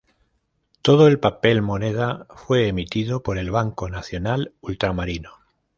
[0.81, 5.33] Todo el papel moneda fue emitido por el Banco Nacional Ultramarino.